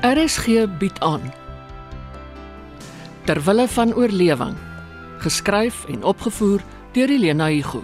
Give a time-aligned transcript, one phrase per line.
[0.00, 1.32] RSG bied aan
[3.24, 4.56] Terwille van oorlewing
[5.18, 6.60] geskryf en opgevoer
[6.92, 7.82] deur Elena Igu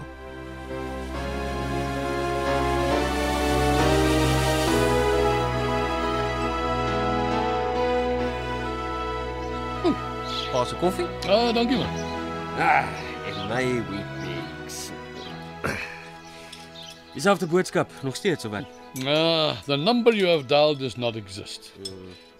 [10.51, 11.05] Pa se koffie?
[11.29, 11.87] Ah, dankie man.
[12.57, 12.87] Ah,
[13.27, 14.89] en my Weet-Bix.
[17.13, 18.86] Dieselfde boodskap, nog steeds of wat?
[19.05, 21.71] Ah, the number you have dialed does not exist.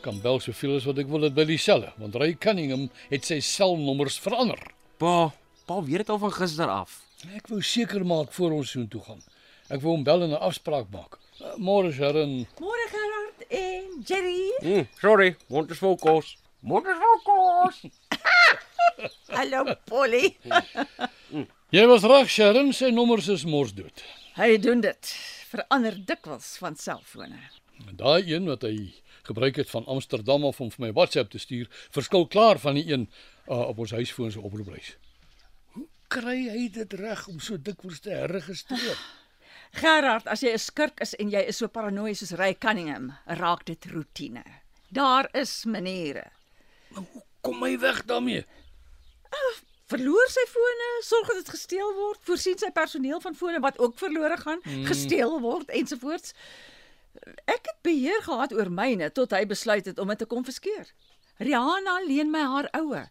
[0.01, 3.27] Kan bel soveel as wat ek wil dit by die selle, want Ray Cunningham het
[3.27, 4.59] sy selnommers verander.
[4.97, 5.29] Pa,
[5.69, 7.01] pa weet dit al van gister af.
[7.35, 9.21] Ek wou seker maak voor ons soontoe gaan.
[9.69, 11.19] Ek wou hom bel en 'n afspraak maak.
[11.41, 12.47] Uh, Môre Sharon.
[12.59, 14.49] Môre Gerard en Jerry.
[14.63, 16.37] Mm, sorry, mond is vol kos.
[16.61, 17.83] Mond is vol kos.
[19.37, 20.37] Hallo Polly.
[21.75, 24.01] Jy was reg Sharon, sy nommers is mors dood.
[24.37, 25.11] Hy doen dit.
[25.49, 27.39] Verander dikwels van selfone.
[27.97, 28.75] Daai een wat hy
[29.25, 32.85] gebruik het van Amsterdam af om vir my WhatsApp te stuur, verskil klaar van die
[32.85, 34.91] een uh, op ons huisfoon se oproeprys.
[35.73, 39.01] Hoe kry hy dit reg om so dikwels te herregistreer?
[39.81, 43.65] Gerard, as jy 'n skurk is en jy is so paranoïes soos Ray Cunningham, raak
[43.65, 44.45] dit roetine.
[44.93, 46.29] Daar is maniere.
[46.93, 48.45] Maar hoe kom hy weg daarmee?
[49.87, 53.95] Verloor sy fone, sorg dat dit gesteel word, voorsien sy personeel van fone wat ook
[53.95, 54.83] verlore gaan, mm.
[54.89, 56.33] gesteel word ensovoorts.
[57.47, 60.91] Ek het beheer gehad oor myne tot hy besluit het om dit te konfiskeer.
[61.39, 63.05] Rihanna leen my haar oue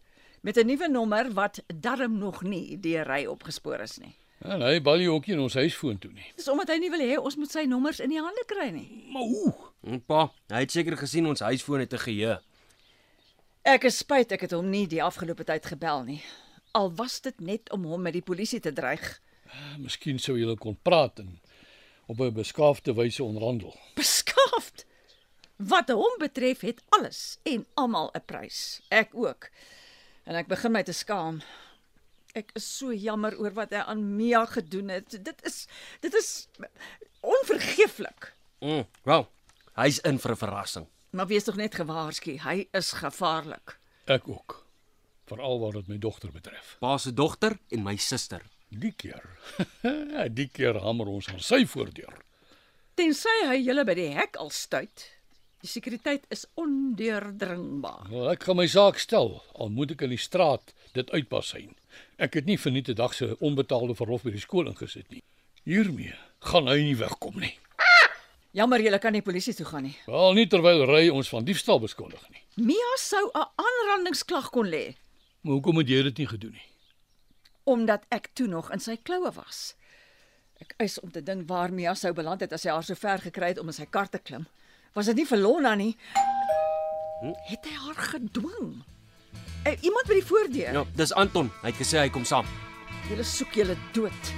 [0.47, 4.15] met 'n nuwe nommer wat darm nog nie deur hy opgespoor is nie.
[4.45, 6.27] En hy bel jy ook nie in ons huisfoon toe nie.
[6.37, 9.09] Dis omdat hy nie wil hê ons moet sy nommers in die hande kry nie.
[9.13, 9.55] Maar hoe?
[9.81, 12.41] Mm, Pa, hy het seker gesien ons huisfoon het 'n geheue.
[13.65, 16.23] Ek is spyt ek het hom nie die afgelope tyd gebel nie.
[16.77, 19.05] Al was dit net om hom met die polisie te dreig.
[19.81, 21.39] Miskien sou julle kon praat en
[22.07, 23.73] op 'n beskaafde wyse onderhandel.
[23.95, 24.85] Beskaafd.
[25.57, 28.81] Wat hom betref het alles en almal 'n prys.
[28.89, 29.49] Ek ook.
[30.25, 31.41] En ek begin my te skaam.
[32.33, 35.25] Ek is so jammer oor wat hy aan Mia gedoen het.
[35.25, 35.67] Dit is
[36.01, 36.49] dit is
[37.21, 38.35] onvergeeflik.
[38.61, 39.29] Mm, wel,
[39.75, 40.87] hy's in vir 'n verrassing.
[41.11, 43.79] Maar wees tog net gewaarsku, hy is gevaarlik.
[44.05, 44.66] Ek ook.
[45.27, 46.77] Veral wat dit my dogter betref.
[46.79, 48.45] Pa se dogter en my suster.
[48.71, 49.25] Die keer.
[50.39, 52.23] die keer hamer ons aan sy voordeur.
[52.97, 55.09] Tensy hy julle by die hek al stuit.
[55.65, 58.07] Die sekuriteit is ondeurdringbaar.
[58.13, 61.73] Wel, ek gaan my saak stel, al moet ek in die straat dit uitpasyn.
[62.23, 65.25] Ek het nie verniet 'n dag se onbetaalde verlof by die skool ingesit nie.
[65.65, 67.57] Hiermee gaan hy nie wegkom nie.
[68.57, 69.97] Jammer julle kan nie polisie toe gaan nie.
[70.07, 72.43] Wel nie terwyl Ry ons van diefstal beskuldig nie.
[72.57, 74.95] Mia sou 'n aanrandingsklag kon lê
[75.47, 76.65] Maar hoekom het jy dit nie gedoen nie?
[77.67, 79.75] omdat ek toe nog in sy kloue was.
[80.63, 83.19] Ek eis om te dink waar Mia sou beland het as hy haar so ver
[83.25, 84.45] gekry het om in sy kar te klim.
[84.95, 85.97] Was dit nie vir Lona nie?
[87.51, 88.71] Het hy haar gedwing?
[89.67, 90.73] Eh, Iemand by die voordeur.
[90.79, 91.51] Ja, dis Anton.
[91.65, 92.47] Hy het gesê hy kom saam.
[93.11, 94.31] Julle soek julle dood.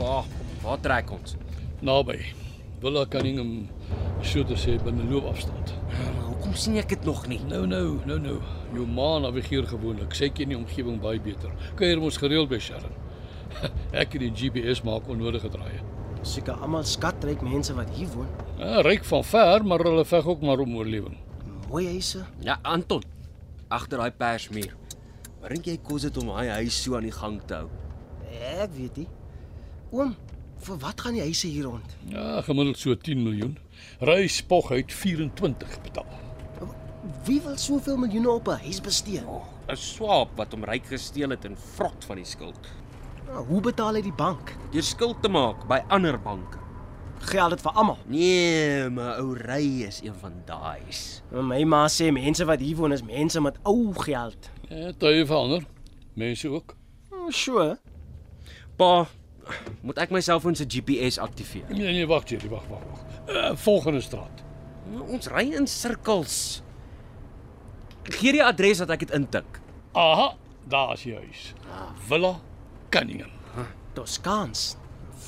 [0.00, 0.22] Pa,
[0.62, 1.34] waar trek ons?
[1.84, 2.16] Naby.
[2.80, 3.66] Willa Cunningham
[4.24, 5.74] so te sê binne loopafstand.
[5.92, 7.36] Maar hoekom sien ek dit nog nie?
[7.50, 8.38] Nou nou, nou nou.
[8.72, 10.16] Jou ma navigeer gewoonlik.
[10.16, 11.52] Sy ken die omgewing baie beter.
[11.76, 12.96] Kuier ons gereeld by Sharon.
[14.00, 15.82] Ek het die GPS maak onnodige draaie.
[16.24, 18.32] Seker almal skatryk mense wat hier woon.
[18.56, 21.20] Ja, ryk van ver, maar hulle veg ook maar om oorlewing.
[21.68, 22.24] Mooi huise.
[22.40, 23.04] Ja, Anton.
[23.68, 24.72] Agter daai persmuur.
[25.42, 27.72] Waar dink jy kos dit om daai huis so aan die gang te hou?
[28.40, 29.10] Ek weet nie.
[29.90, 30.12] Oom,
[30.62, 31.94] vir wat gaan die huise hier rond?
[32.12, 33.56] Ja, gemiddeld so 10 miljoen.
[34.06, 36.18] Ry spog uit 24 betaal.
[37.26, 39.20] Wie wil soveel miljoene op 'n huis bestee?
[39.20, 42.68] 'n Swaap wat hom ryk gesteel het en vrot van die skuld.
[43.26, 44.54] Nou, hoe betaal hy die bank?
[44.72, 46.58] Deur skuld te maak by ander banke.
[47.20, 47.98] Geld dit vir almal.
[48.06, 51.22] Nee, maar ou Ry is een van daai's.
[51.30, 54.50] My ma sê mense wat hier woon is mense met ou geld.
[54.68, 55.66] Ja, tye verander.
[56.14, 56.76] Mense ook.
[57.10, 57.78] Oh, sure.
[58.76, 59.06] Pa,
[59.82, 61.68] moet ek my selfoon se GPS aktiveer?
[61.72, 63.00] Nee nee, wag Jerry, wag, wag, wag.
[63.28, 64.44] Uh, volgende straat.
[65.06, 66.62] Ons ry in sirkels.
[68.10, 69.60] Gee die adres dat ek dit intik.
[69.98, 70.32] Aha,
[70.70, 71.50] daar is die huis.
[72.08, 72.36] Villa
[72.90, 73.30] Cunningham.
[73.94, 74.76] Toskaans.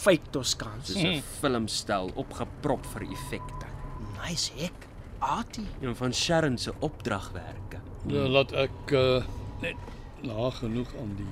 [0.03, 0.87] Fake Toskaans.
[0.87, 3.67] Dis 'n filmstel opgeprop vir effekte.
[4.23, 4.89] Nice hek.
[5.19, 5.67] Artie.
[5.81, 7.79] Een van Sharon se opdragwerke.
[8.07, 9.23] Ja, laat ek uh,
[9.61, 9.77] net
[10.23, 11.31] laag genoeg aan die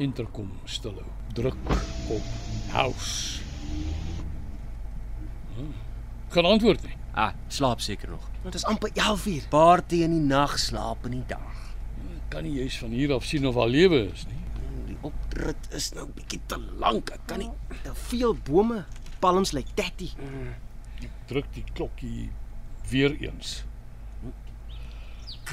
[0.00, 1.10] intercom stil hou.
[1.36, 1.56] Druk
[2.12, 2.22] op
[2.72, 3.40] house.
[6.28, 6.96] Geen antwoord nie.
[7.16, 8.30] Ah, slaap seker nog.
[8.42, 9.48] Dit is amper 11uur.
[9.48, 11.54] Party in die nag, slaap in die dag.
[12.28, 14.42] Kan nie juis van hier af sien of haar lewe is nie.
[14.86, 17.10] Die oprit is nou bietjie te lank.
[17.14, 17.50] Ek kan nie
[17.82, 18.84] Te veel bome.
[19.22, 20.10] Palms lyk tatty.
[21.30, 22.28] Druk die klokkie
[22.90, 23.62] weer eens.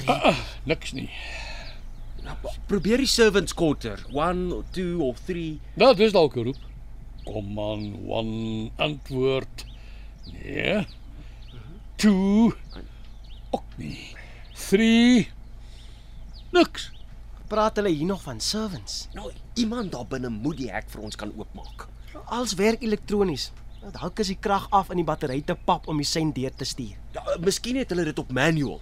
[0.06, 1.10] Ah, ah, niks nie.
[2.24, 2.36] Nou,
[2.70, 4.02] probeer die servants quarter.
[4.12, 5.60] 1 of 2 of 3.
[5.80, 6.62] Nou, dis dalk 'n roep.
[7.24, 9.66] Kom aan, one antwoord.
[10.32, 10.88] Nee.
[11.96, 12.54] Two.
[13.50, 14.16] Ook nie.
[14.54, 15.30] Three.
[16.52, 16.92] Niks.
[17.48, 19.08] Praat hulle hier nog van servants?
[19.14, 21.88] Nou, iemand daar binne moet die hek vir ons kan oopmaak.
[22.26, 23.52] Als werk elektronies.
[23.92, 26.66] Dalk is die krag af in die battery te pap om die sein deur te
[26.66, 26.96] stuur.
[27.14, 28.80] Ja, miskien het hulle dit op manual.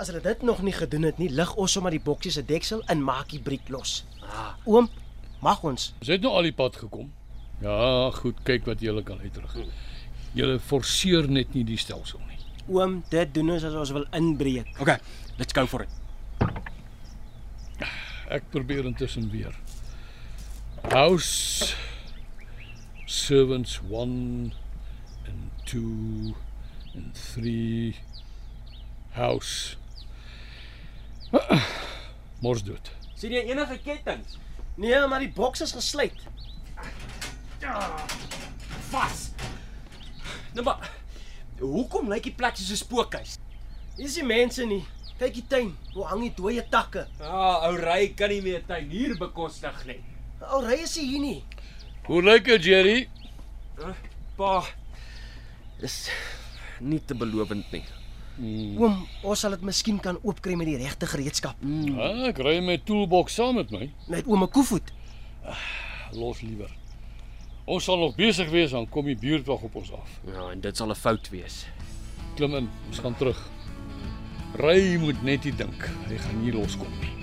[0.00, 2.80] As hulle dit nog nie gedoen het nie, lig ons sommer die boksie se deksel
[2.88, 3.98] en maak die briek los.
[4.24, 4.86] Ah, oom,
[5.44, 5.90] mag ons?
[6.00, 7.10] Ons het nou al die pad gekom.
[7.60, 9.58] Ja, goed, kyk wat julle kan uitrig.
[10.32, 12.38] Julle forceer net nie die stelsel nie.
[12.72, 14.70] Oom, dit doen ons as ons wil inbreek.
[14.80, 14.96] Okay,
[15.36, 15.92] let's go for it.
[18.32, 19.52] Ek probeer intussen weer.
[20.94, 21.74] House
[23.04, 24.54] servants 1
[25.28, 26.32] and 2
[26.94, 28.00] and 3
[29.18, 29.76] house.
[32.44, 32.90] Mors dood.
[33.14, 34.24] sien jy enige kettinge?
[34.80, 36.16] Nee, maar die boks is gesluit.
[38.90, 39.30] Vas.
[40.56, 40.88] Nou maar.
[41.60, 43.36] Hoekom lyk die plek soos 'n spookhuis?
[43.96, 44.84] Hier is die mense nie.
[45.20, 47.02] Kyk die tuin, hoe hang die dooie takke.
[47.20, 50.00] Ah, ou ry kan nie meer tuin hier bekostig nie.
[50.40, 51.44] Al ry is hier nie.
[52.06, 53.08] Hoe lyk dit, Jerry?
[54.36, 54.64] Pa,
[55.80, 56.08] dis
[56.80, 57.84] nie te belovend nie.
[58.40, 61.60] Oom, ons sal dit miskien kan oopkry met die regte gereedskap.
[62.00, 63.90] Ah, ek ry my toolbox saam met my.
[64.08, 64.92] Met oom koevoet.
[66.16, 66.72] Los liewer.
[67.70, 70.18] Ons sal nog besig wees dan kom die buurtwag op ons af.
[70.26, 71.66] Ja, en dit sal 'n fout wees.
[72.36, 73.38] Klim in, ons gaan terug.
[74.56, 77.19] Ry moet net nie dink hy gaan nie loskom nie.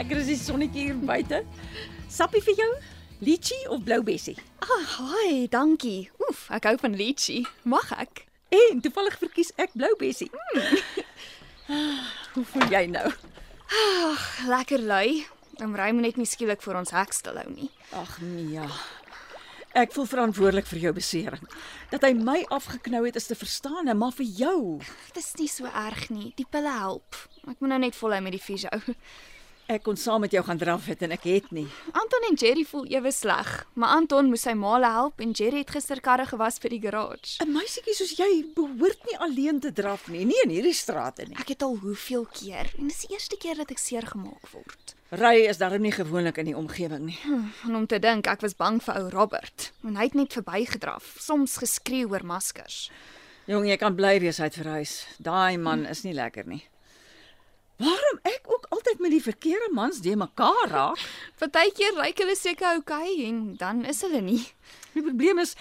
[0.00, 1.42] Lekker is die sonnetjie hier buite.
[2.08, 2.68] Sappie vir jou?
[3.20, 4.32] Litchi of blou bessie?
[4.64, 6.06] Ah, hi, dankie.
[6.24, 7.42] Oef, ek hou van lychee.
[7.68, 8.22] Mag ek?
[8.48, 10.30] En toevallig verkies ek blou bessie.
[11.68, 13.04] Ah, Hoe voel jy nou?
[14.08, 15.20] Ag, lekker lui.
[15.60, 17.68] Om moet net nie skielik vir ons hek stil hou nie.
[17.92, 18.64] Ag Mia.
[19.76, 21.44] Ek voel verantwoordelik vir jou besering.
[21.92, 24.80] Dat hy my afgeknou het is te verstaan, maar vir jou.
[25.12, 26.32] Dit is nie so erg nie.
[26.40, 27.20] Die pille help.
[27.44, 28.72] Ek moet nou net volhou met die fisio.
[29.70, 31.68] Ek kon saam met jou gaan draf het en ek het nie.
[31.94, 35.70] Anton en Jerry voel ewe sleg, maar Anton moes sy ma help en Jerry het
[35.70, 37.38] gister karre gewas vir die garage.
[37.38, 41.36] 'n Meisietjie soos jy behoort nie alleen te draf nie, nie in hierdie strate nie.
[41.38, 44.96] Ek het al hoeveel keer en dis die eerste keer dat ek seer gemaak word.
[45.12, 47.18] Ry is darem nie gewoonlik in die omgewing nie.
[47.64, 51.14] En om te dink ek was bang vir ou Robert en hy het net verbygedraf,
[51.20, 52.90] soms geskreeu oor maskers.
[53.46, 55.06] Jong, jy kan bly wees hy het verhuis.
[55.18, 56.64] Daai man is nie lekker nie.
[57.80, 61.04] Waarom ek ook altyd met die verkeerde mans de mekaar raak?
[61.40, 64.42] Partykeer ryk hulle seker oukei en dan is hulle nie.
[64.92, 65.54] Die probleem is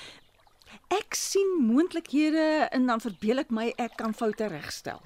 [0.92, 5.00] ek sien moontlikhede en dan verbeel ek my ek kan foute regstel.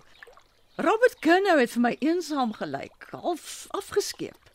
[0.82, 4.50] Robert Kunnou het vir my eensaam gelyk, half afgeskeep.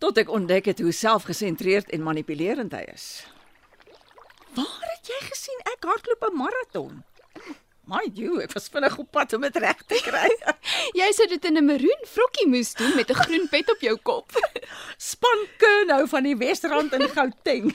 [0.00, 3.26] Tot ek ontdek het hoe selfgesentreerd en manipulerend hy is.
[4.56, 7.04] Waar het jy gesien ek hardloop 'n maraton?
[7.90, 10.28] My you, ek was vinnig op pad om dit reg te kry.
[11.00, 13.96] Jy sou dit in 'n maroon vrokkie moes doen met 'n groen pet op jou
[14.10, 14.36] kop.
[15.10, 17.74] Span Kunnou van die Wesrand in Gauteng.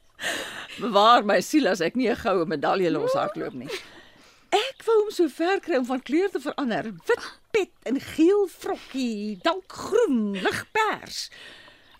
[0.84, 3.72] Bewaar my siel as ek nie 'n goue medalje loshardloop nie.
[4.52, 6.92] Ek wou hom so ver kry om van kleur te verander.
[7.08, 11.30] Wit pet en geel vrokkie, dalk groen, ligpers.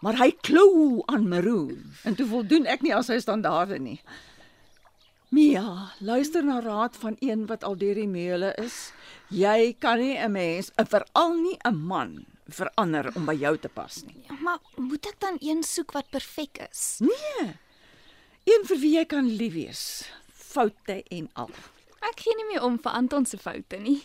[0.01, 4.01] Maar hy klou aan maroon en toe voldoen ek nie aan sy standaarde nie.
[5.31, 8.91] Mia, luister na raad van een wat al deur die meule is.
[9.31, 13.69] Jy kan nie 'n mens, en veral nie 'n man, verander om by jou te
[13.69, 14.25] pas nie.
[14.29, 16.99] Ja, maar moet ek dan een soek wat perfek is?
[16.99, 17.55] Nee.
[18.45, 21.51] Een vir wie jy kan lief wees, foute en al.
[22.01, 24.03] Ek gee nie meer om vir Anton se foute nie.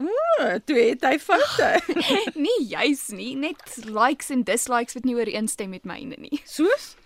[0.00, 1.82] O, toe het hy foute.
[2.46, 6.40] nie juis nie, net likes en dislikes wat nie ooreenstem met myne nie.
[6.44, 6.96] Soos?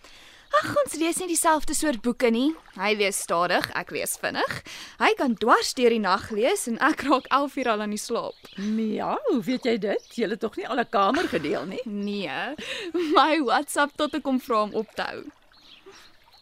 [0.54, 2.54] Ag, ons lees nie dieselfde soort boeke nie.
[2.78, 4.52] Hy lees stadig, ek lees vinnig.
[5.00, 8.00] Hy kan dwars deur die nag lees en ek raak 11 uur al aan die
[8.00, 8.50] slaap.
[8.56, 10.06] Ja, hoe weet jy dit?
[10.16, 11.82] Jy het tog nie al 'n kamer gedeel nie.
[11.84, 12.54] Nee,
[12.94, 15.24] my WhatsApp tot ek hom vra om op te hou.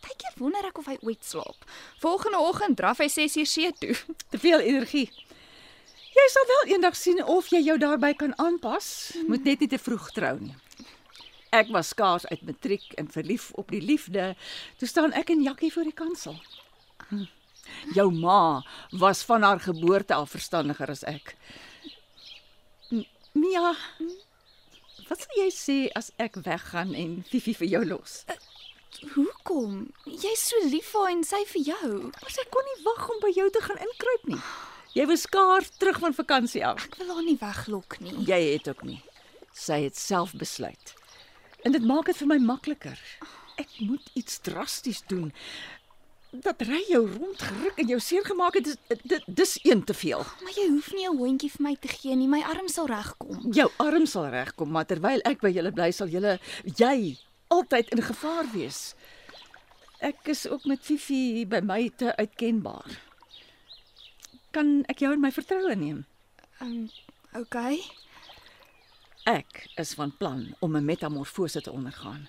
[0.00, 1.64] Partykeer wonder ek of hy ooit slaap.
[1.99, 3.94] Volgende oggend draf hy 6uur see toe.
[4.30, 5.11] Te veel energie.
[6.14, 9.14] Jy sal wel eendag sien of jy jou daarbey kan aanpas.
[9.26, 10.54] Moet net nie te vroeg trou nie.
[11.54, 14.32] Ek was skaars uit matriek en verlief op die liefde.
[14.80, 16.34] Toe staan ek en Jakkie voor die kansel.
[17.08, 17.26] Hm.
[17.96, 21.37] Jou ma was van haar geboorte al verstandiger as ek.
[22.90, 23.70] M- Mia,
[25.08, 28.25] wat sal jy sê as ek weggaan en Fifi vir jou los?
[29.14, 29.88] Hoekom?
[30.06, 31.88] Jy's so lief vir haar en sy vir jou.
[32.14, 34.40] Maar sy kon nie wag om by jou te gaan inkruip nie.
[34.94, 36.84] Jy was skaars terug van vakansie af.
[36.87, 38.14] Ek wil haar nie weglok nie.
[38.28, 39.00] Jy het ook nie.
[39.54, 40.94] Sy het self besluit.
[41.64, 42.99] En dit maak dit vir my makliker.
[43.61, 45.30] Ek moet iets drasties doen.
[46.44, 50.25] Dat ry jou rondgeruk en jou seer gemaak het, dis dit dis een te veel.
[50.42, 52.28] Maar jy hoef nie 'n hondjie vir my te gee nie.
[52.28, 53.52] My arm sal regkom.
[53.52, 57.16] Jou arm sal regkom, maar terwyl ek by julle bly, sal julle jy
[57.49, 58.94] altyd in gevaar wees.
[60.00, 63.00] Ek is ook met Fifi by my te uitkenbaar.
[64.50, 66.04] Kan ek jou in my vertroue neem?
[66.61, 66.90] Um,
[67.33, 67.80] okay.
[69.25, 72.28] Ek is van plan om 'n metamorfose te ondergaan.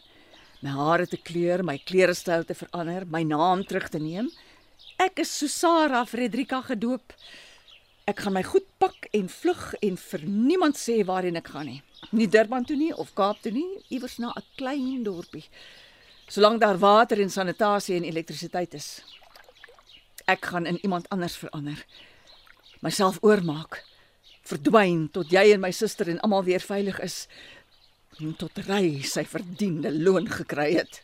[0.61, 4.31] My hare te kleur, my klerestyl te verander, my naam terug te neem.
[4.97, 7.13] Ek is Susara Frederika gedoop.
[8.07, 11.83] Ek gaan my goed pak en vlug en vir niemand sê waarheen ek gaan nie.
[12.11, 15.49] Nie Durban toe nie of Kaap toe nie, iewers na 'n klein dorpie.
[16.27, 19.03] Solank daar water en sanitasie en elektrisiteit is.
[20.27, 21.85] Ek gaan in iemand anders verander.
[22.79, 23.83] Myself oormaak
[24.45, 27.25] verdwyn tot jy en my suster en almal weer veilig is
[28.21, 31.01] en tot Ry sy verdiende loon gekry het.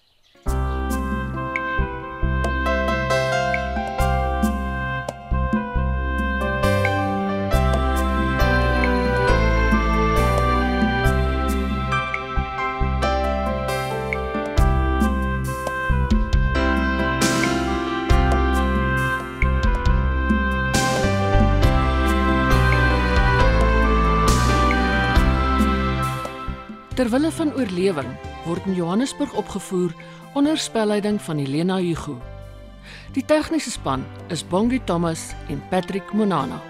[27.02, 28.10] Terwille van oorlewing
[28.46, 29.94] word in Johannesburg opgevoer
[30.38, 32.22] onder spelleiding van Helena Hugo.
[33.16, 36.62] Die tegniese span is Bongie Thomas en Patrick Monana.